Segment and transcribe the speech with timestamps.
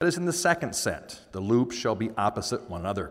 [0.00, 1.18] That is in the second set.
[1.32, 3.10] The loops shall be opposite one another.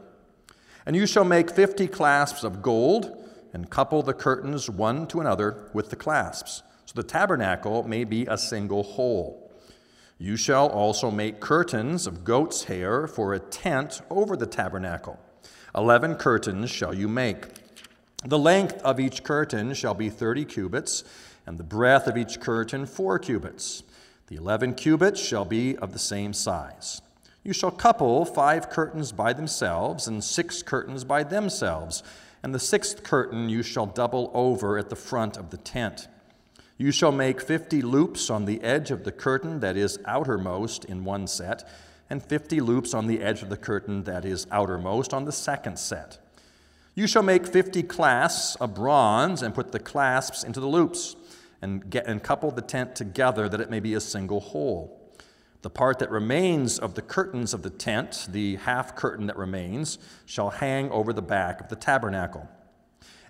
[0.85, 5.69] And you shall make fifty clasps of gold and couple the curtains one to another
[5.73, 9.51] with the clasps, so the tabernacle may be a single whole.
[10.17, 15.19] You shall also make curtains of goat's hair for a tent over the tabernacle.
[15.75, 17.47] Eleven curtains shall you make.
[18.23, 21.03] The length of each curtain shall be thirty cubits,
[21.45, 23.83] and the breadth of each curtain four cubits.
[24.27, 27.01] The eleven cubits shall be of the same size.
[27.43, 32.03] You shall couple five curtains by themselves, and six curtains by themselves
[32.43, 36.07] and the sixth curtain you shall double over at the front of the tent.
[36.77, 41.03] You shall make fifty loops on the edge of the curtain that is outermost in
[41.03, 41.67] one set,
[42.09, 45.79] and fifty loops on the edge of the curtain that is outermost on the second
[45.79, 46.19] set.
[46.95, 51.15] You shall make fifty clasps of bronze and put the clasps into the loops,
[51.61, 55.11] and, get, and couple the tent together that it may be a single whole.
[55.63, 59.97] The part that remains of the curtains of the tent, the half curtain that remains,
[60.25, 62.47] shall hang over the back of the tabernacle.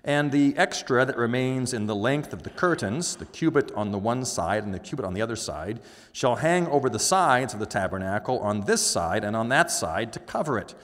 [0.04, 3.98] And the extra that remains in the length of the curtains, the cubit on the
[3.98, 5.80] one side and the cubit on the other side,
[6.12, 10.12] shall hang over the sides of the tabernacle on this side and on that side
[10.12, 10.74] to cover it.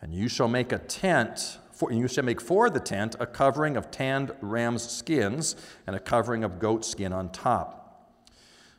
[0.00, 3.76] And you shall make a tent, for, you shall make for the tent a covering
[3.76, 8.22] of tanned ram's skins and a covering of goat skin on top.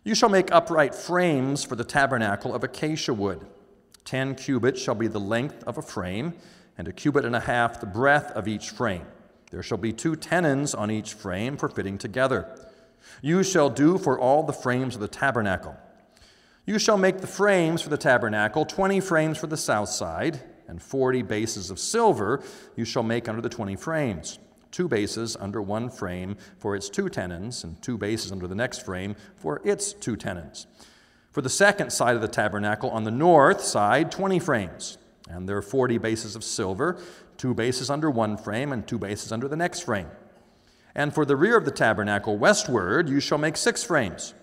[0.05, 3.45] You shall make upright frames for the tabernacle of acacia wood.
[4.05, 6.33] Ten cubits shall be the length of a frame,
[6.77, 9.05] and a cubit and a half the breadth of each frame.
[9.51, 12.47] There shall be two tenons on each frame for fitting together.
[13.21, 15.75] You shall do for all the frames of the tabernacle.
[16.65, 20.81] You shall make the frames for the tabernacle, twenty frames for the south side, and
[20.81, 22.43] forty bases of silver
[22.75, 24.39] you shall make under the twenty frames
[24.73, 28.83] two bases under one frame for its two tenons, and two bases under the next
[28.83, 30.67] frame for its two tenons.
[31.31, 34.97] For the second side of the tabernacle, on the north side, 20 frames,
[35.29, 36.99] and there are 40 bases of silver,
[37.37, 40.07] two bases under one frame, and two bases under the next frame.
[40.95, 44.33] And for the rear of the tabernacle, westward, you shall make six frames.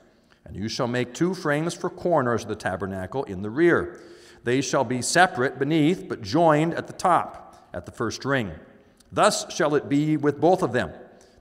[0.44, 4.00] And you shall make two frames for corners of the tabernacle in the rear.
[4.44, 8.52] They shall be separate beneath, but joined at the top, at the first ring.
[9.12, 10.92] Thus shall it be with both of them.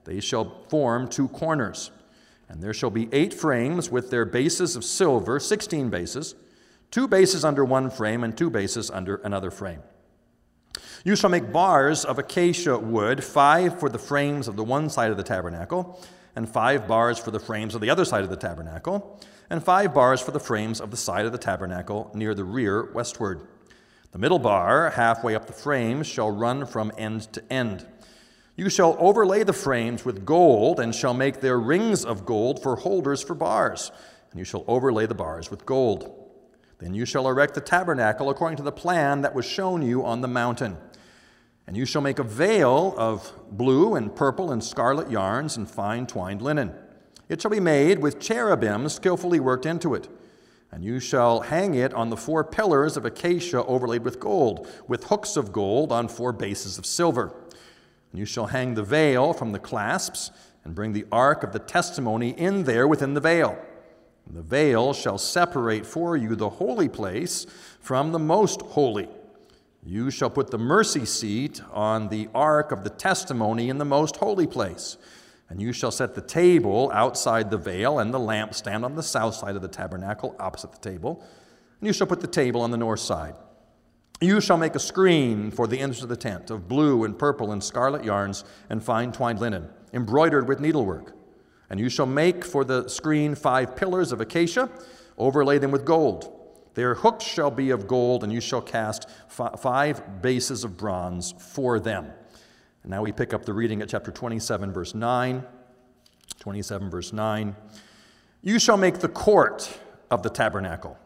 [0.06, 1.92] They shall form two corners.
[2.48, 6.34] And there shall be eight frames with their bases of silver, 16 bases,
[6.90, 9.82] two bases under one frame, and two bases under another frame.
[11.04, 15.12] You shall make bars of acacia wood, five for the frames of the one side
[15.12, 16.02] of the tabernacle,
[16.36, 19.94] and five bars for the frames of the other side of the tabernacle, and five
[19.94, 23.42] bars for the frames of the side of the tabernacle near the rear westward.
[24.12, 27.86] The middle bar, halfway up the frame, shall run from end to end.
[28.56, 32.76] You shall overlay the frames with gold, and shall make their rings of gold for
[32.76, 33.92] holders for bars,
[34.32, 36.14] and you shall overlay the bars with gold.
[36.80, 40.22] Then you shall erect the tabernacle according to the plan that was shown you on
[40.22, 40.78] the mountain.
[41.68, 46.08] And you shall make a veil of blue and purple and scarlet yarns and fine
[46.08, 46.74] twined linen.
[47.30, 50.10] It shall be made with cherubim skillfully worked into it.
[50.72, 55.06] And you shall hang it on the four pillars of acacia overlaid with gold, with
[55.06, 57.34] hooks of gold on four bases of silver.
[58.12, 60.32] And you shall hang the veil from the clasps,
[60.64, 63.58] and bring the ark of the testimony in there within the veil.
[64.28, 67.46] And the veil shall separate for you the holy place
[67.80, 69.08] from the most holy.
[69.84, 74.18] You shall put the mercy seat on the ark of the testimony in the most
[74.18, 74.98] holy place.
[75.50, 79.36] And you shall set the table outside the veil, and the lampstand on the south
[79.36, 81.24] side of the tabernacle, opposite the table.
[81.80, 83.36] And you shall put the table on the north side.
[84.22, 87.52] You shall make a screen for the entrance of the tent of blue and purple
[87.52, 91.16] and scarlet yarns and fine twined linen, embroidered with needlework.
[91.70, 94.70] And you shall make for the screen five pillars of acacia,
[95.18, 96.36] overlay them with gold.
[96.74, 101.80] Their hooks shall be of gold, and you shall cast five bases of bronze for
[101.80, 102.12] them.
[102.84, 105.44] And now we pick up the reading at chapter 27, verse 9.
[106.40, 107.56] 27, verse 9.
[108.42, 109.80] You shall make the court
[110.10, 110.98] of the tabernacle.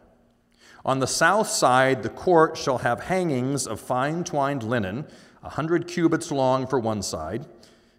[0.84, 5.06] On the south side, the court shall have hangings of fine twined linen,
[5.42, 7.46] a hundred cubits long for one side.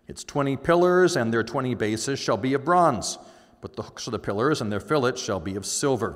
[0.07, 3.17] Its twenty pillars and their twenty bases shall be of bronze,
[3.59, 6.15] but the hooks of the pillars and their fillets shall be of silver.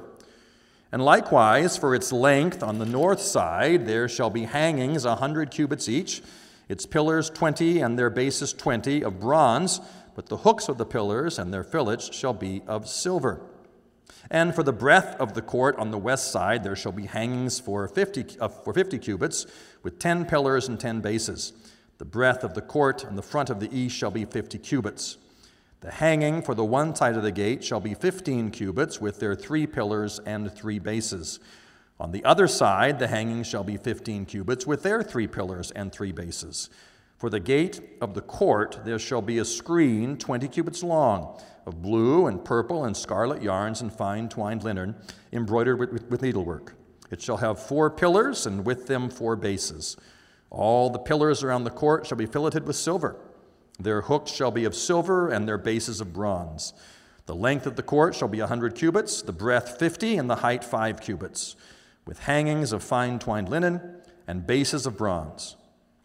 [0.91, 5.51] And likewise, for its length on the north side, there shall be hangings a hundred
[5.51, 6.21] cubits each
[6.69, 9.81] its pillars 20 and their bases 20 of bronze,
[10.15, 13.41] but the hooks of the pillars and their fillets shall be of silver.
[14.29, 17.59] And for the breadth of the court on the west side, there shall be hangings
[17.59, 19.45] for 50, uh, for 50 cubits,
[19.81, 21.53] with 10 pillars and 10 bases.
[21.97, 25.17] The breadth of the court on the front of the east shall be 50 cubits.
[25.81, 29.35] The hanging for the one side of the gate shall be 15 cubits, with their
[29.35, 31.39] three pillars and three bases.
[31.99, 35.91] On the other side, the hangings shall be 15 cubits with their three pillars and
[35.91, 36.69] three bases.
[37.17, 41.81] For the gate of the court there shall be a screen 20 cubits long, of
[41.81, 44.95] blue and purple and scarlet yarns and fine twined linen,
[45.33, 46.75] embroidered with, with needlework.
[47.11, 49.97] It shall have four pillars, and with them four bases.
[50.49, 53.19] All the pillars around the court shall be filleted with silver.
[53.77, 56.73] Their hooks shall be of silver, and their bases of bronze.
[57.25, 60.37] The length of the court shall be a hundred cubits, the breadth fifty, and the
[60.37, 61.57] height five cubits
[62.09, 63.79] with hangings of fine twined linen
[64.27, 65.55] and bases of bronze.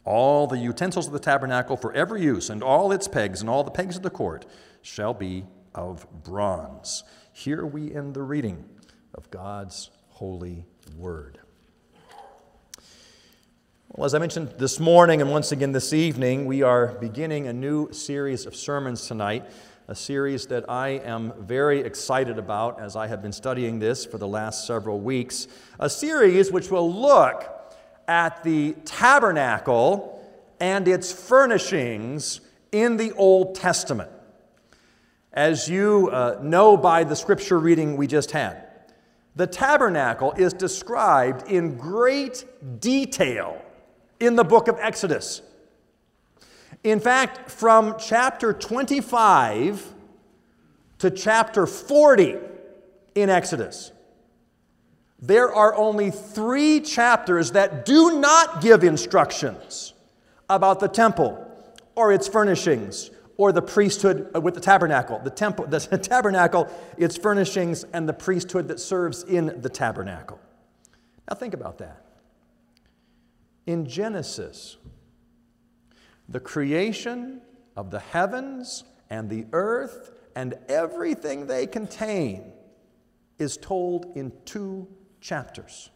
[0.04, 3.64] All the utensils of the tabernacle for every use, and all its pegs, and all
[3.64, 4.44] the pegs of the court,
[4.82, 7.04] shall be of bronze.
[7.32, 8.66] Here we end the reading
[9.14, 11.38] of God's holy word.
[13.88, 17.54] Well, as I mentioned this morning and once again this evening, we are beginning a
[17.54, 19.46] new series of sermons tonight
[19.86, 24.16] a series that I am very excited about as I have been studying this for
[24.16, 25.46] the last several weeks.
[25.78, 27.44] A series which will look
[28.08, 30.26] at the tabernacle
[30.58, 32.40] and its furnishings
[32.72, 34.10] in the Old Testament.
[35.34, 38.66] As you uh, know by the scripture reading we just had,
[39.36, 42.44] the tabernacle is described in great
[42.81, 43.60] detail
[44.20, 45.42] in the book of Exodus.
[46.84, 49.94] In fact, from chapter 25
[50.98, 52.36] to chapter 40
[53.14, 53.90] in Exodus,
[55.19, 59.94] there are only three chapters that do not give instructions
[60.50, 61.40] about the temple
[61.94, 65.19] or its furnishings or the priesthood uh, with the tabernacle.
[65.19, 70.38] The temple, the tabernacle, its furnishings, and the priesthood that serves in the tabernacle.
[71.31, 72.04] Now think about that.
[73.66, 74.76] In Genesis,
[76.28, 77.40] the creation
[77.76, 82.52] of the heavens and the earth and everything they contain
[83.38, 84.88] is told in two
[85.20, 85.90] chapters.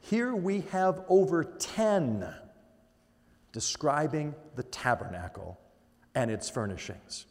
[0.00, 2.26] Here we have over 10
[3.52, 5.58] describing the tabernacle
[6.14, 7.26] and its furnishings.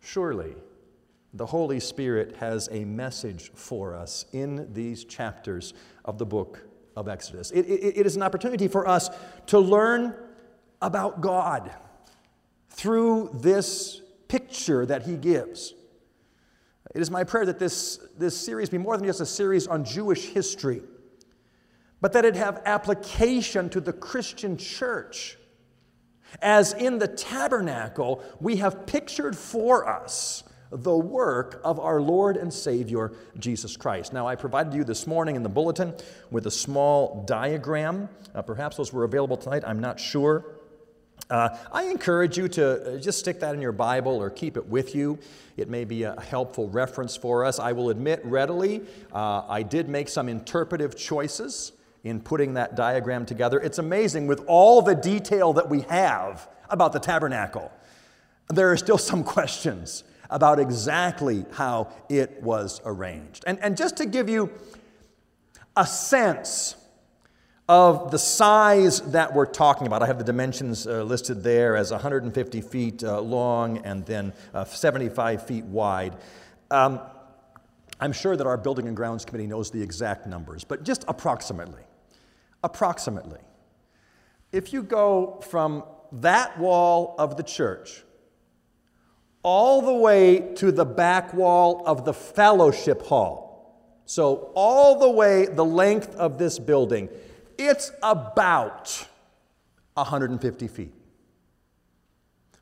[0.00, 0.54] Surely,
[1.34, 5.72] the Holy Spirit has a message for us in these chapters
[6.04, 6.66] of the book
[6.96, 7.50] of Exodus.
[7.50, 9.10] It, it, it is an opportunity for us
[9.46, 10.14] to learn
[10.80, 11.70] about God
[12.70, 15.74] through this picture that he gives.
[16.94, 19.84] It is my prayer that this, this series be more than just a series on
[19.84, 20.82] Jewish history,
[22.00, 25.38] but that it have application to the Christian church.
[26.40, 32.52] As in the tabernacle, we have pictured for us the work of our Lord and
[32.52, 34.12] Savior, Jesus Christ.
[34.12, 35.94] Now, I provided you this morning in the bulletin
[36.30, 38.08] with a small diagram.
[38.34, 40.44] Uh, perhaps those were available tonight, I'm not sure.
[41.28, 44.66] Uh, I encourage you to uh, just stick that in your Bible or keep it
[44.66, 45.18] with you.
[45.56, 47.58] It may be a helpful reference for us.
[47.58, 48.82] I will admit readily,
[49.12, 51.72] uh, I did make some interpretive choices
[52.02, 53.60] in putting that diagram together.
[53.60, 57.70] It's amazing with all the detail that we have about the tabernacle.
[58.48, 63.44] There are still some questions about exactly how it was arranged.
[63.46, 64.50] And, and just to give you
[65.76, 66.74] a sense
[67.68, 71.92] of the size that we're talking about, I have the dimensions uh, listed there as
[71.92, 76.16] 150 feet uh, long and then uh, 75 feet wide.
[76.70, 77.00] Um,
[78.00, 81.82] I'm sure that our Building and Grounds Committee knows the exact numbers, but just approximately.
[82.64, 83.38] Approximately.
[84.50, 88.02] If you go from that wall of the church
[89.42, 93.52] all the way to the back wall of the fellowship hall.
[94.04, 97.08] So, all the way the length of this building,
[97.58, 99.06] it's about
[99.94, 100.92] 150 feet.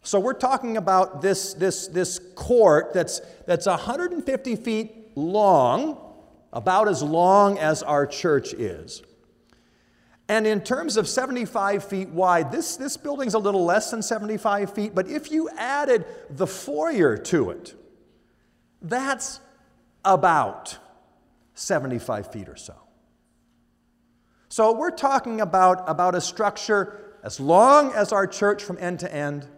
[0.03, 5.99] So, we're talking about this, this, this court that's, that's 150 feet long,
[6.53, 9.03] about as long as our church is.
[10.31, 14.73] And in terms of 75 feet wide, this, this building's a little less than 75
[14.73, 17.75] feet, but if you added the foyer to it,
[18.81, 19.41] that's
[20.05, 20.79] about
[21.55, 22.77] 75 feet or so.
[24.49, 29.13] So we're talking about, about a structure as long as our church from end to
[29.13, 29.49] end,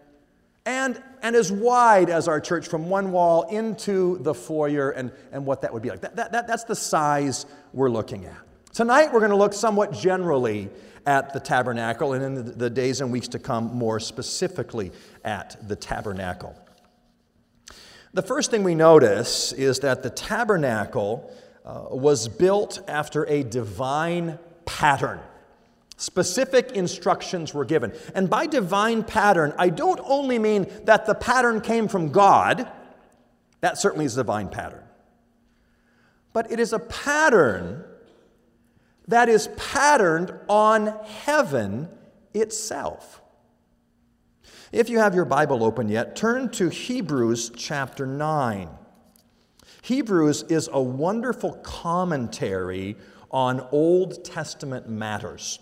[0.65, 5.45] and, and as wide as our church from one wall into the foyer, and, and
[5.45, 6.01] what that would be like.
[6.01, 8.52] That, that, that, that's the size we're looking at.
[8.73, 10.71] Tonight, we're going to look somewhat generally
[11.05, 14.93] at the tabernacle, and in the days and weeks to come, more specifically
[15.25, 16.57] at the tabernacle.
[18.15, 21.31] The first thing we notice is that the tabernacle
[21.67, 25.21] uh, was built after a divine pattern.
[25.99, 27.93] Specific instructions were given.
[28.15, 32.71] And by divine pattern, I don't only mean that the pattern came from God,
[33.61, 34.83] that certainly is a divine pattern
[36.33, 37.85] but it is a pattern
[39.09, 41.89] that is patterned on heaven
[42.35, 43.21] itself.
[44.71, 48.69] If you have your Bible open yet, turn to Hebrews chapter 9.
[49.83, 52.97] Hebrews is a wonderful commentary
[53.31, 55.59] on Old Testament matters.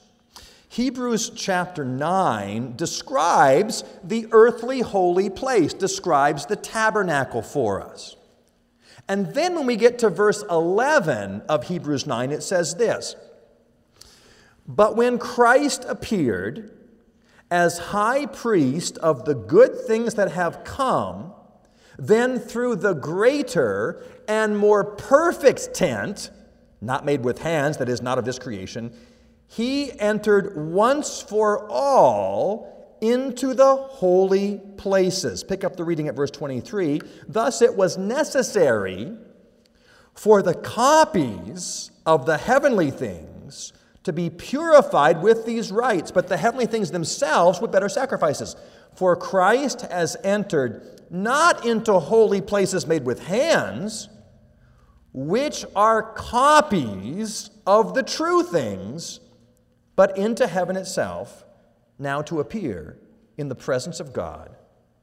[0.69, 8.15] Hebrews chapter 9 describes the earthly holy place, describes the tabernacle for us.
[9.09, 13.17] And then when we get to verse 11 of Hebrews 9, it says this
[14.77, 16.71] But when Christ appeared
[17.51, 21.33] as high priest of the good things that have come,
[21.99, 26.31] then through the greater and more perfect tent,
[26.81, 28.93] not made with hands, that is not of this creation,
[29.49, 35.43] he entered once for all into the holy places.
[35.43, 37.01] Pick up the reading at verse 23.
[37.27, 39.17] Thus it was necessary
[40.15, 43.30] for the copies of the heavenly things
[44.05, 48.57] to be purified with these rites, but the heavenly things themselves with better sacrifices.
[48.95, 54.09] For Christ has entered not into holy places made with hands,
[55.13, 59.21] which are copies of the true things
[59.97, 61.45] but into heaven itself,
[61.99, 62.97] now to appear
[63.37, 64.57] in the presence of God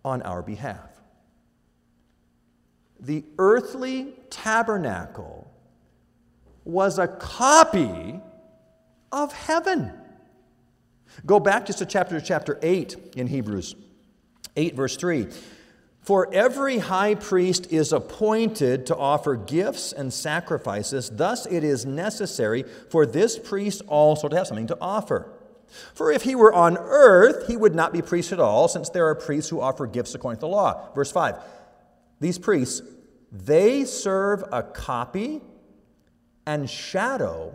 [0.04, 0.90] on our behalf.
[3.00, 5.52] The earthly tabernacle
[6.66, 8.20] was a copy
[9.12, 9.92] of heaven.
[11.26, 13.76] Go back just to chapter chapter 8 in Hebrews
[14.56, 15.28] 8 verse 3.
[16.02, 22.64] For every high priest is appointed to offer gifts and sacrifices, thus it is necessary
[22.90, 25.30] for this priest also to have something to offer.
[25.94, 29.08] For if he were on earth, he would not be priest at all, since there
[29.08, 30.90] are priests who offer gifts according to the law.
[30.96, 31.36] Verse 5
[32.22, 32.82] These priests,
[33.32, 35.42] they serve a copy
[36.46, 37.54] and shadow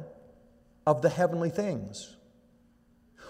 [0.86, 2.16] of the heavenly things.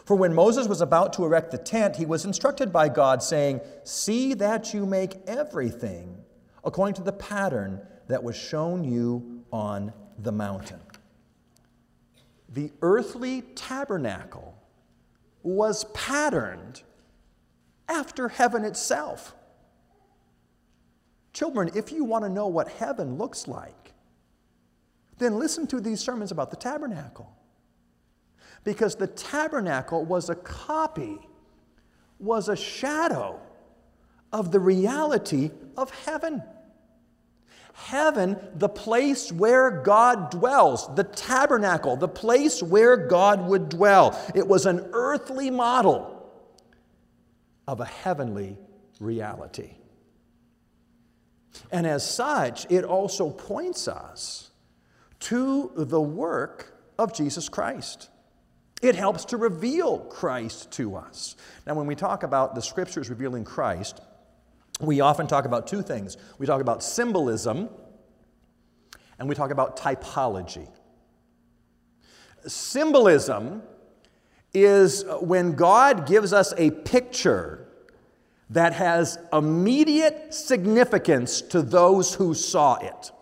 [0.05, 3.61] For when Moses was about to erect the tent, he was instructed by God, saying,
[3.85, 6.17] See that you make everything
[6.65, 10.81] according to the pattern that was shown you on the mountain.
[12.49, 14.55] The earthly tabernacle
[15.43, 16.83] was patterned
[17.89, 19.35] after heaven itself.
[21.33, 23.93] Children, if you want to know what heaven looks like,
[25.19, 27.35] then listen to these sermons about the tabernacle
[28.65, 31.19] because the tabernacle was a copy,
[32.19, 33.41] was a shadow
[34.33, 36.43] of the reality of heaven.
[37.75, 44.19] Heaven, the place where God dwells, the tabernacle, the place where God would dwell.
[44.35, 46.31] It was an earthly model
[47.67, 48.59] of a heavenly
[49.01, 49.71] reality.
[51.71, 54.51] And as such, it also points us
[55.21, 58.09] to the work of Jesus Christ.
[58.83, 61.37] It helps to reveal Christ to us.
[61.67, 64.01] Now, when we talk about the scriptures revealing Christ,
[64.81, 66.17] we often talk about two things.
[66.39, 67.69] We talk about symbolism
[69.19, 70.69] and we talk about typology.
[72.45, 73.63] Symbolism
[74.53, 77.69] is when God gives us a picture
[78.51, 83.13] that has immediate significance to those who saw it.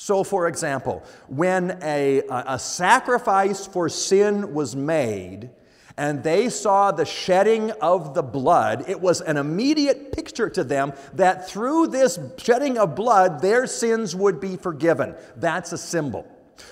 [0.00, 5.50] So, for example, when a, a sacrifice for sin was made,
[5.98, 10.94] and they saw the shedding of the blood, it was an immediate picture to them
[11.12, 15.14] that through this shedding of blood, their sins would be forgiven.
[15.36, 16.26] That's a symbol.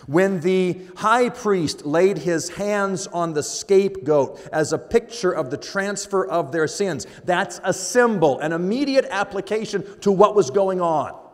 [0.06, 5.58] When the high priest laid his hands on the scapegoat as a picture of the
[5.58, 11.27] transfer of their sins, that's a symbol, an immediate application to what was going on.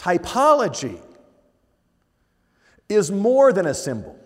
[0.00, 0.98] Typology
[2.88, 4.18] is more than a symbol,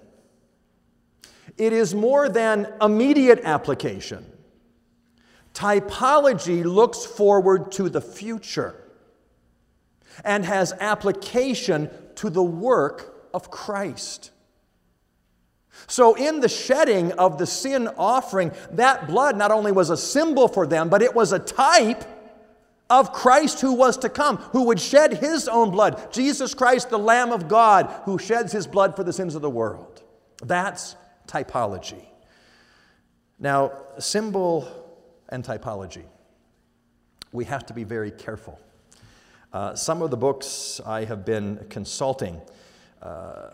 [1.59, 4.25] it is more than immediate application.
[5.53, 8.85] Typology looks forward to the future
[10.25, 14.31] and has application to the work of Christ.
[15.89, 20.47] So, in the shedding of the sin offering, that blood not only was a symbol
[20.47, 22.05] for them, but it was a type
[22.91, 26.13] of Christ who was to come, who would shed his own blood.
[26.13, 29.51] Jesus Christ, the Lamb of God, who sheds his blood for the sins of the
[29.51, 30.03] world.
[30.43, 32.05] That's typology.
[33.39, 34.69] Now, symbol
[35.29, 36.05] and typology,
[37.33, 38.61] we have to be very careful.
[39.53, 42.41] Uh, some of the books I have been consulting
[43.03, 43.51] uh,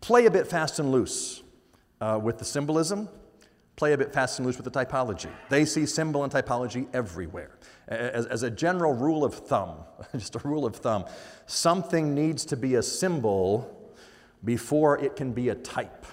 [0.00, 1.42] play a bit fast and loose
[2.00, 3.08] uh, with the symbolism
[3.80, 5.30] play a bit fast and loose with the typology.
[5.48, 7.56] They see symbol and typology everywhere.
[7.88, 9.78] As, as, a general rule of thumb,
[10.12, 11.06] just a rule of thumb,
[11.46, 13.90] something needs to be a symbol
[14.44, 16.04] before it can be a type.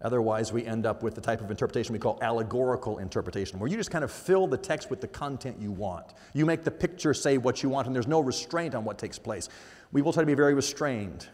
[0.00, 3.76] Otherwise, we end up with the type of interpretation we call allegorical interpretation, where you
[3.76, 6.14] just kind of fill the text with the content you want.
[6.34, 9.18] You make the picture say what you want, and there's no restraint on what takes
[9.18, 9.48] place.
[9.90, 11.26] We will try to be very restrained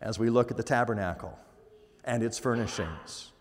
[0.00, 1.38] as we look at the tabernacle
[2.04, 3.31] and its furnishings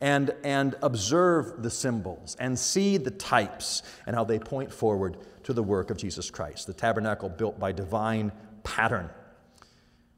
[0.00, 5.52] and, and observe the symbols and see the types and how they point forward to
[5.52, 9.10] the work of Jesus Christ, the tabernacle built by divine pattern.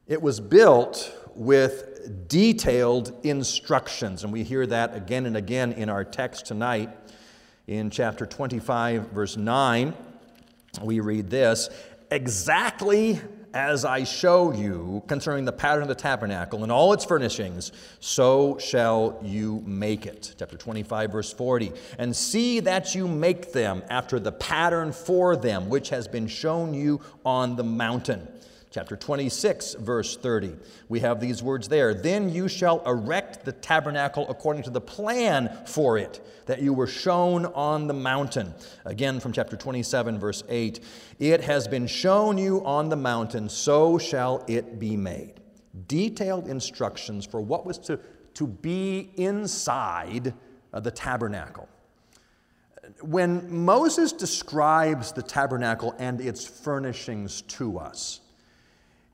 [0.07, 6.05] It was built with detailed instructions, and we hear that again and again in our
[6.05, 6.91] text tonight.
[7.67, 9.95] In chapter 25, verse 9,
[10.83, 11.71] we read this
[12.11, 13.21] exactly
[13.53, 18.59] as I show you concerning the pattern of the tabernacle and all its furnishings, so
[18.59, 20.35] shall you make it.
[20.39, 21.73] Chapter 25, verse 40.
[21.99, 26.75] And see that you make them after the pattern for them, which has been shown
[26.75, 28.29] you on the mountain
[28.71, 30.55] chapter 26, verse 30.
[30.89, 31.93] We have these words there.
[31.93, 36.87] Then you shall erect the tabernacle according to the plan for it that you were
[36.87, 38.55] shown on the mountain.
[38.85, 40.81] Again, from chapter 27, verse 8.
[41.19, 45.35] It has been shown you on the mountain, so shall it be made.
[45.89, 47.99] Detailed instructions for what was to,
[48.35, 50.33] to be inside
[50.73, 51.69] the tabernacle.
[53.03, 58.21] When Moses describes the tabernacle and its furnishings to us,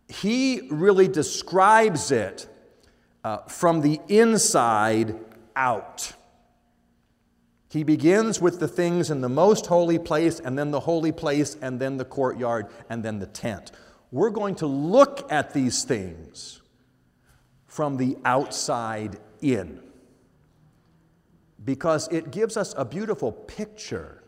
[0.08, 2.48] he really describes it
[3.24, 5.18] uh, from the inside
[5.54, 6.12] out.
[7.70, 11.56] He begins with the things in the most holy place, and then the holy place,
[11.60, 13.72] and then the courtyard, and then the tent.
[14.12, 16.62] We're going to look at these things
[17.66, 19.80] from the outside in
[21.64, 24.22] because it gives us a beautiful picture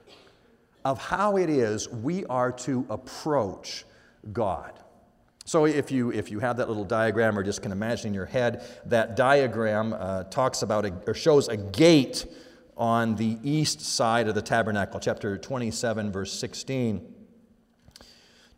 [0.85, 3.85] of how it is we are to approach
[4.33, 4.73] God.
[5.49, 8.27] So if you, if you have that little diagram or just can imagine in your
[8.27, 12.27] head, that diagram uh, talks about a, or shows a gate
[12.77, 15.01] on the east side of the tabernacle.
[15.01, 17.15] Chapter 27, verse 16.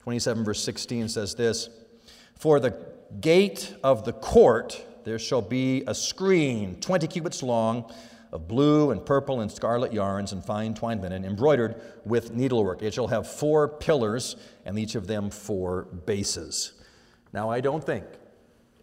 [0.00, 1.68] 27, verse 16 says this
[2.36, 2.76] For the
[3.20, 7.88] gate of the court there shall be a screen 20 cubits long
[8.32, 12.82] of blue and purple and scarlet yarns and fine twined linen, embroidered with needlework.
[12.82, 14.34] It shall have four pillars,
[14.64, 16.72] and each of them four bases.
[17.32, 18.04] Now, I don't think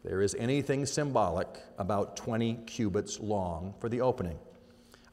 [0.03, 4.39] there is anything symbolic about 20 cubits long for the opening.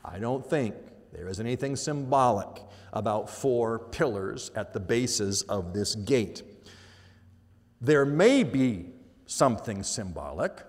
[0.05, 0.75] I don't think
[1.13, 6.43] there is anything symbolic about four pillars at the bases of this gate.
[7.81, 8.91] There may be
[9.27, 10.63] something symbolic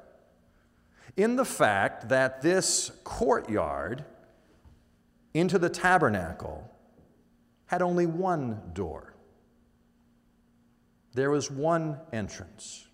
[1.18, 4.06] in the fact that this courtyard
[5.34, 6.70] into the tabernacle
[7.68, 9.15] had only one door
[11.16, 12.88] there was one entrance,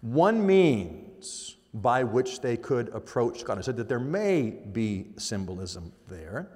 [0.00, 3.58] one means by which they could approach God.
[3.58, 6.48] I said that there may be symbolism there.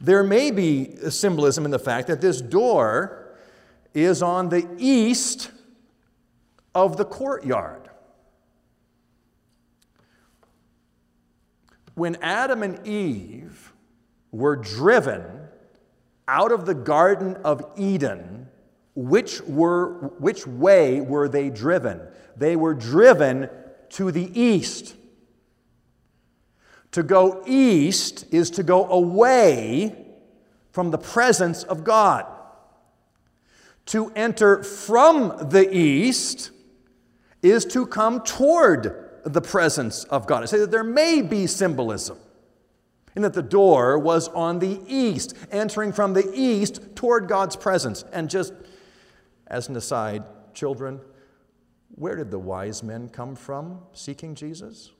[0.00, 3.36] There may be symbolism in the fact that this door
[3.92, 5.50] is on the east
[6.74, 7.88] of the courtyard.
[11.94, 13.72] When Adam and Eve
[14.32, 15.22] were driven
[16.26, 18.43] out of the Garden of Eden
[18.94, 22.00] which, were, which way were they driven?
[22.36, 23.48] They were driven
[23.90, 24.94] to the east.
[26.92, 30.06] To go east is to go away
[30.70, 32.26] from the presence of God.
[33.86, 36.50] To enter from the east
[37.42, 40.42] is to come toward the presence of God.
[40.42, 42.18] I say that there may be symbolism
[43.16, 48.04] in that the door was on the east, entering from the east toward God's presence.
[48.12, 48.52] And just
[49.46, 51.00] as an aside, children,
[51.94, 54.90] where did the wise men come from seeking Jesus?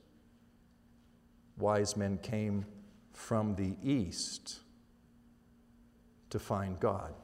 [1.58, 2.64] Wise men came
[3.12, 4.60] from the east
[6.30, 7.14] to find God.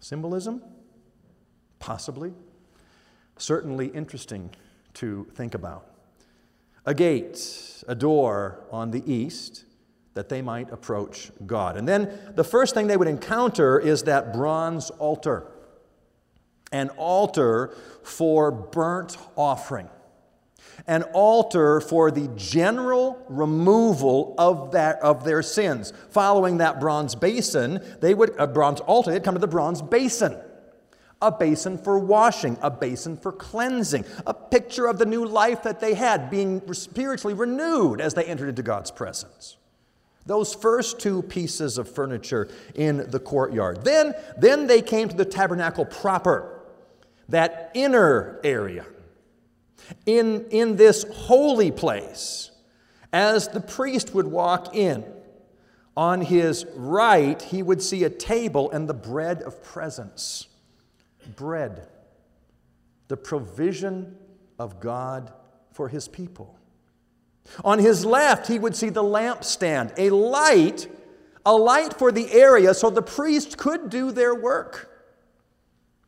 [0.00, 0.62] Symbolism?
[1.78, 2.32] Possibly.
[3.38, 4.50] Certainly interesting
[4.94, 5.86] to think about.
[6.86, 9.64] A gate, a door on the east
[10.14, 11.76] that they might approach God.
[11.76, 15.48] And then the first thing they would encounter is that bronze altar
[16.74, 19.88] an altar for burnt offering,
[20.88, 25.92] an altar for the general removal of, that, of their sins.
[26.10, 30.36] Following that bronze basin, they would, a bronze altar, they'd come to the bronze basin,
[31.22, 35.78] a basin for washing, a basin for cleansing, a picture of the new life that
[35.78, 39.58] they had, being spiritually renewed as they entered into God's presence.
[40.26, 43.84] Those first two pieces of furniture in the courtyard.
[43.84, 46.62] Then, then they came to the tabernacle proper,
[47.28, 48.86] that inner area.
[50.06, 52.50] In, in this holy place,
[53.12, 55.04] as the priest would walk in,
[55.96, 60.48] on his right, he would see a table and the bread of presence
[61.36, 61.88] bread,
[63.08, 64.16] the provision
[64.58, 65.32] of God
[65.72, 66.58] for his people.
[67.64, 70.88] On his left, he would see the lampstand, a light,
[71.44, 74.90] a light for the area so the priests could do their work.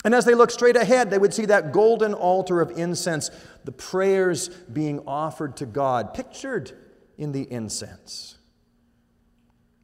[0.05, 3.31] And as they looked straight ahead, they would see that golden altar of incense,
[3.64, 6.72] the prayers being offered to God, pictured
[7.18, 8.38] in the incense.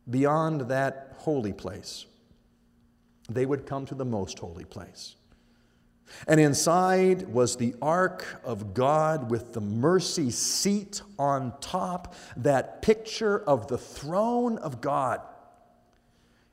[0.09, 2.07] Beyond that holy place,
[3.29, 5.17] they would come to the most holy place.
[6.27, 13.39] And inside was the ark of God with the mercy seat on top, that picture
[13.41, 15.21] of the throne of God.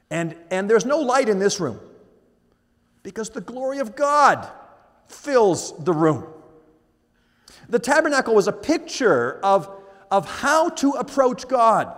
[0.09, 1.79] And, and there's no light in this room
[3.03, 4.47] because the glory of God
[5.07, 6.25] fills the room.
[7.69, 9.69] The tabernacle was a picture of,
[10.09, 11.95] of how to approach God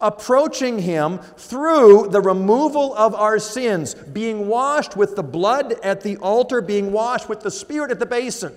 [0.00, 6.16] approaching Him through the removal of our sins, being washed with the blood at the
[6.18, 8.52] altar, being washed with the Spirit at the basin.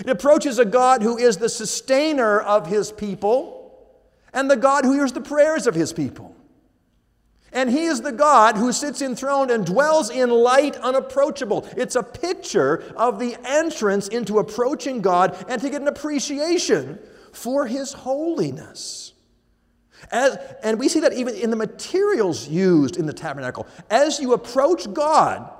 [0.00, 3.58] It approaches a God who is the sustainer of His people
[4.32, 6.34] and the God who hears the prayers of His people.
[7.52, 11.68] And He is the God who sits enthroned and dwells in light unapproachable.
[11.76, 16.98] It's a picture of the entrance into approaching God and to get an appreciation
[17.32, 19.11] for His holiness.
[20.10, 23.66] As, and we see that even in the materials used in the tabernacle.
[23.90, 25.50] As you approach God,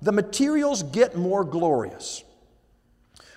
[0.00, 2.24] the materials get more glorious.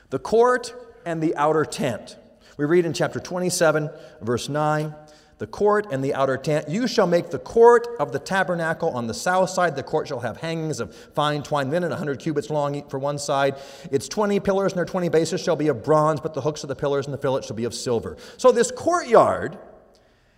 [0.10, 0.73] The court
[1.06, 2.17] and the outer tent.
[2.58, 3.89] We read in chapter 27,
[4.21, 4.95] verse 9
[5.38, 6.69] the court and the outer tent.
[6.69, 9.75] You shall make the court of the tabernacle on the south side.
[9.75, 13.56] The court shall have hangings of fine twined linen, 100 cubits long for one side.
[13.91, 16.69] Its 20 pillars and their 20 bases shall be of bronze, but the hooks of
[16.69, 18.15] the pillars and the fillets shall be of silver.
[18.38, 19.58] So, this courtyard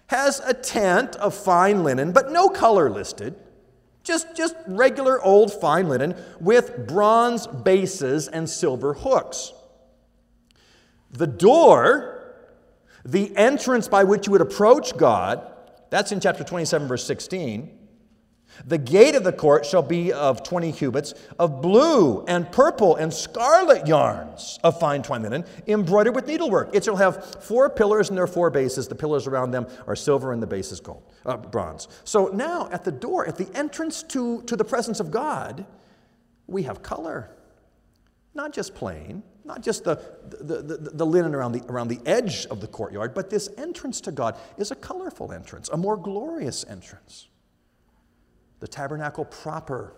[0.08, 3.36] has a tent of fine linen, but no color listed.
[4.04, 9.52] Just, just regular old fine linen with bronze bases and silver hooks.
[11.12, 12.36] The door,
[13.04, 15.52] the entrance by which you would approach God,
[15.90, 17.77] that's in chapter 27, verse 16.
[18.66, 23.14] The gate of the court shall be of 20 cubits, of blue and purple and
[23.14, 26.76] scarlet yarns of fine twined linen, embroidered with needlework.
[26.76, 28.88] It shall have four pillars and their four bases.
[28.88, 31.88] The pillars around them are silver and the base is gold, uh, bronze.
[32.04, 35.66] So now at the door, at the entrance to, to the presence of God,
[36.48, 37.30] we have color.
[38.34, 39.96] Not just plain, not just the,
[40.42, 44.02] the, the, the, linen around the, around the edge of the courtyard, but this entrance
[44.02, 47.30] to God is a colorful entrance, a more glorious entrance
[48.60, 49.94] the tabernacle proper,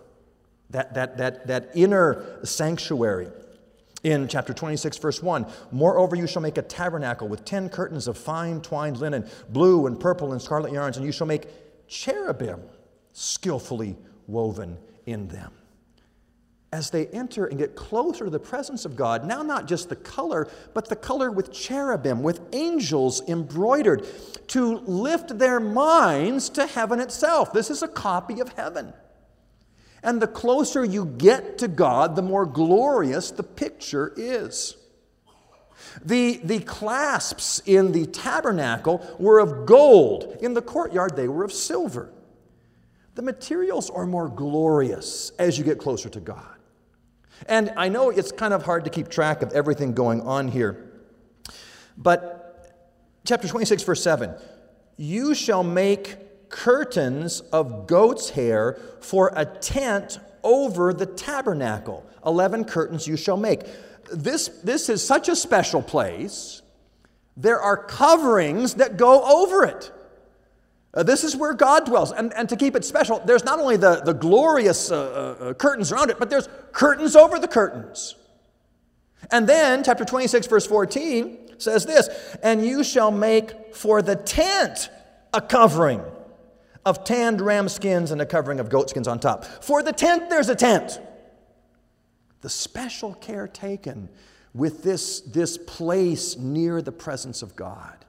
[0.70, 3.28] that, that, that, that inner sanctuary.
[4.02, 8.16] In chapter 26, verse 1, moreover, you shall make a tabernacle with ten curtains of
[8.16, 11.46] fine twined linen, blue and purple and scarlet yarns, and you shall make
[11.86, 12.62] cherubim
[13.12, 15.52] skillfully woven in them
[16.72, 19.96] as they enter and get closer to the presence of God, now not just the
[19.96, 24.06] color, but the color with cherubim, with angels embroidered,
[24.48, 27.52] to lift their minds to heaven itself.
[27.52, 28.92] This is a copy of heaven.
[30.02, 34.76] And the closer you get to God, the more glorious the picture is.
[36.04, 40.38] The, the clasps in the tabernacle were of gold.
[40.40, 42.12] In the courtyard, they were of silver.
[43.16, 46.59] The materials are more glorious as you get closer to God.
[47.46, 50.90] And I know it's kind of hard to keep track of everything going on here,
[51.96, 52.40] but
[53.24, 54.34] chapter 26, verse 7
[54.96, 62.04] You shall make curtains of goat's hair for a tent over the tabernacle.
[62.26, 63.62] 11 curtains you shall make.
[64.12, 66.62] This, this is such a special place.
[67.36, 69.92] There are coverings that go over it.
[70.92, 72.10] Uh, this is where God dwells.
[72.12, 74.96] And, and to keep it special, there's not only the, the glorious uh,
[75.40, 78.16] uh, uh, curtains around it, but there's curtains over the curtains.
[79.30, 82.08] And then, chapter 26, verse 14 says this
[82.42, 84.90] And you shall make for the tent
[85.32, 86.02] a covering
[86.84, 89.44] of tanned ram skins and a covering of goat skins on top.
[89.44, 90.98] For the tent, there's a tent.
[92.40, 94.08] The special care taken
[94.54, 97.99] with this, this place near the presence of God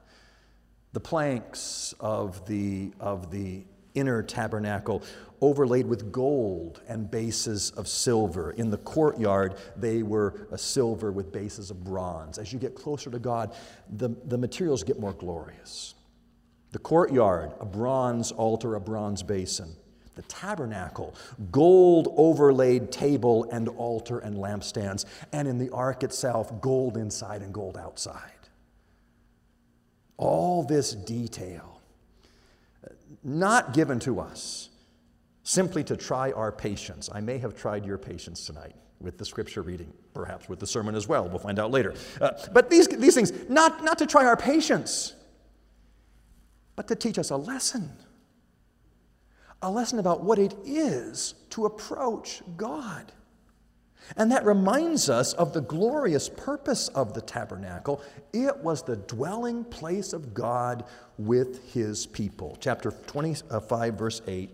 [0.93, 5.03] the planks of the, of the inner tabernacle
[5.41, 8.51] overlaid with gold and bases of silver.
[8.51, 12.37] In the courtyard, they were a silver with bases of bronze.
[12.37, 13.55] As you get closer to God,
[13.89, 15.95] the, the materials get more glorious.
[16.71, 19.75] The courtyard, a bronze altar, a bronze basin.
[20.15, 21.15] The tabernacle,
[21.51, 25.05] gold overlaid table and altar and lampstands.
[25.31, 28.40] And in the ark itself, gold inside and gold outside.
[30.21, 31.81] All this detail,
[33.23, 34.69] not given to us
[35.41, 37.09] simply to try our patience.
[37.11, 40.93] I may have tried your patience tonight with the scripture reading, perhaps with the sermon
[40.93, 41.27] as well.
[41.27, 41.95] We'll find out later.
[42.21, 45.15] Uh, but these, these things, not, not to try our patience,
[46.75, 47.89] but to teach us a lesson.
[49.63, 53.11] A lesson about what it is to approach God.
[54.17, 58.01] And that reminds us of the glorious purpose of the tabernacle.
[58.33, 60.85] It was the dwelling place of God
[61.17, 62.57] with his people.
[62.59, 64.49] Chapter 25, verse 8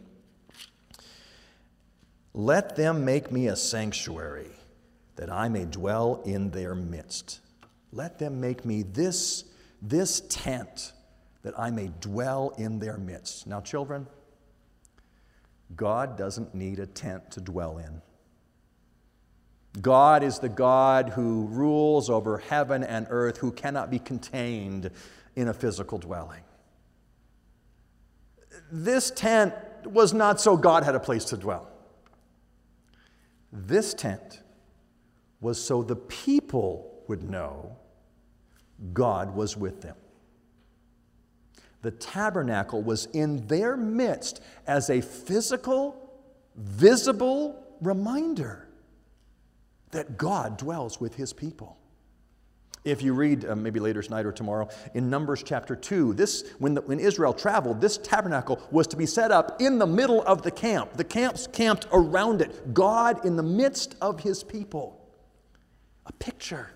[2.38, 4.52] let them make me a sanctuary
[5.16, 7.40] that I may dwell in their midst.
[7.92, 9.46] Let them make me this,
[9.82, 10.94] this tent
[11.42, 13.48] that I may dwell in their midst.
[13.48, 14.06] Now, children,
[15.76, 18.04] God doesn't need a tent to dwell in.
[19.82, 24.90] God is the God who rules over heaven and earth, who cannot be contained
[25.36, 26.42] in a physical dwelling.
[28.72, 29.54] This tent
[29.86, 31.70] was not so God had a place to dwell.
[33.52, 34.42] This tent
[35.40, 37.78] was so the people would know
[38.94, 39.96] God was with them.
[41.82, 46.12] The tabernacle was in their midst as a physical,
[46.56, 48.67] visible reminder
[49.92, 51.78] that God dwells with his people.
[52.84, 56.74] If you read, uh, maybe later tonight or tomorrow, in Numbers chapter 2, this, when,
[56.74, 60.42] the, when Israel traveled, this tabernacle was to be set up in the middle of
[60.42, 60.94] the camp.
[60.94, 65.06] The camps camped around it, God in the midst of his people.
[66.06, 66.70] A picture,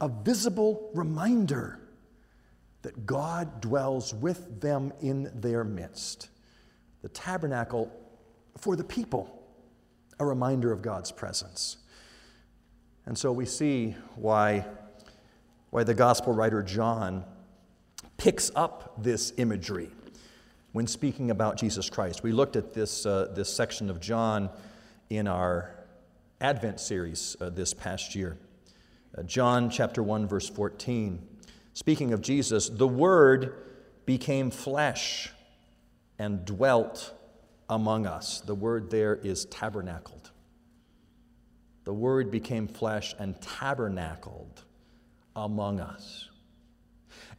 [0.00, 1.80] a visible reminder
[2.82, 6.28] that God dwells with them in their midst.
[7.02, 7.90] The tabernacle
[8.56, 9.42] for the people,
[10.20, 11.78] a reminder of God's presence.
[13.06, 14.66] And so we see why
[15.72, 17.24] why the gospel writer John
[18.18, 19.90] picks up this imagery
[20.72, 22.22] when speaking about Jesus Christ.
[22.22, 24.50] We looked at this, uh, this section of John
[25.08, 25.74] in our
[26.42, 28.36] Advent series uh, this past year.
[29.16, 31.26] Uh, John chapter 1, verse 14.
[31.72, 33.56] Speaking of Jesus, the Word
[34.04, 35.30] became flesh
[36.18, 37.14] and dwelt
[37.70, 38.42] among us.
[38.42, 40.31] The word there is tabernacled.
[41.84, 44.64] The Word became flesh and tabernacled
[45.34, 46.28] among us.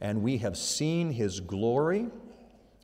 [0.00, 2.08] And we have seen his glory,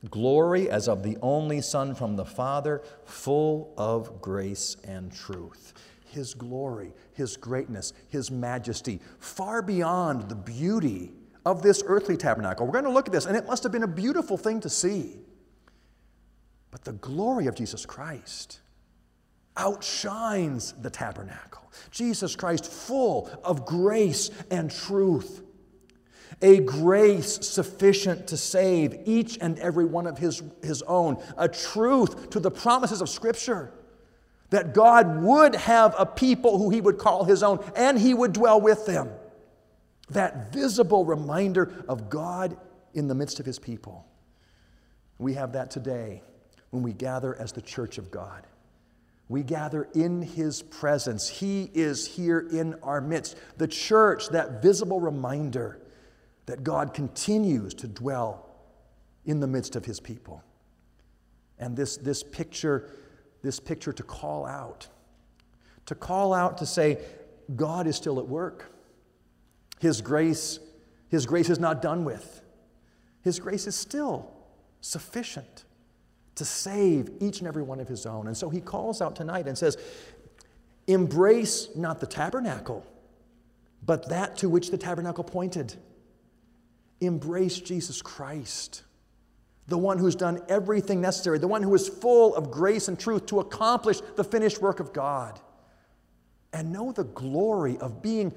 [0.09, 5.73] glory as of the only Son from the Father, full of grace and truth.
[6.05, 11.13] His glory, his greatness, his majesty, far beyond the beauty
[11.45, 12.65] of this earthly tabernacle.
[12.65, 14.69] We're going to look at this, and it must have been a beautiful thing to
[14.69, 15.19] see.
[16.69, 18.59] But the glory of Jesus Christ
[19.57, 21.71] outshines the tabernacle.
[21.91, 25.43] Jesus Christ, full of grace and truth.
[26.41, 31.21] A grace sufficient to save each and every one of his, his own.
[31.37, 33.71] A truth to the promises of Scripture
[34.49, 38.33] that God would have a people who he would call his own and he would
[38.33, 39.09] dwell with them.
[40.09, 42.57] That visible reminder of God
[42.93, 44.05] in the midst of his people.
[45.19, 46.21] We have that today
[46.71, 48.45] when we gather as the church of God.
[49.31, 51.29] We gather in His presence.
[51.29, 53.37] He is here in our midst.
[53.57, 55.79] The church, that visible reminder
[56.47, 58.49] that God continues to dwell
[59.23, 60.43] in the midst of His people.
[61.59, 62.89] And this, this picture,
[63.41, 64.89] this picture to call out,
[65.85, 66.97] to call out to say,
[67.55, 68.69] God is still at work.
[69.79, 70.59] His grace,
[71.07, 72.41] His grace is not done with.
[73.21, 74.29] His grace is still
[74.81, 75.63] sufficient
[76.41, 78.25] to save each and every one of his own.
[78.25, 79.77] And so he calls out tonight and says,
[80.87, 82.83] Embrace not the tabernacle,
[83.85, 85.75] but that to which the tabernacle pointed.
[86.99, 88.81] Embrace Jesus Christ,
[89.67, 93.27] the one who's done everything necessary, the one who is full of grace and truth
[93.27, 95.39] to accomplish the finished work of God.
[96.53, 98.33] And know the glory of being,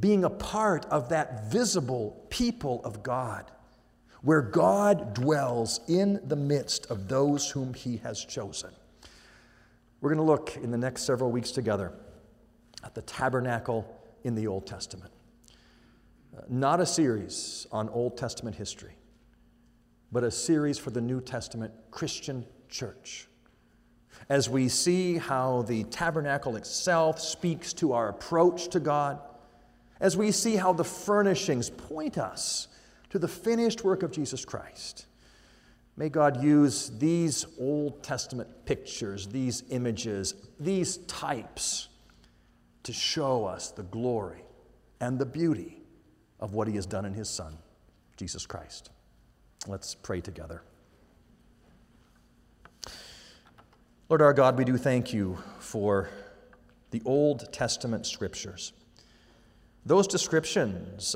[0.00, 3.52] being a part of that visible people of God
[4.22, 8.70] where God dwells in the midst of those whom he has chosen.
[10.00, 11.92] We're going to look in the next several weeks together
[12.84, 13.86] at the tabernacle
[14.24, 15.12] in the Old Testament.
[16.36, 18.94] Uh, not a series on Old Testament history,
[20.12, 23.26] but a series for the New Testament Christian church.
[24.28, 29.18] as we see how the tabernacle itself speaks to our approach to God,
[30.00, 32.68] as we see how the furnishings point us
[33.10, 35.06] to the finished work of Jesus Christ.
[35.96, 41.88] May God use these Old Testament pictures, these images, these types
[42.84, 44.42] to show us the glory
[45.00, 45.82] and the beauty
[46.38, 47.58] of what He has done in His Son,
[48.16, 48.90] Jesus Christ.
[49.66, 50.62] Let's pray together.
[54.08, 56.08] Lord our God, we do thank you for
[56.90, 58.72] the Old Testament scriptures.
[59.86, 61.14] Those descriptions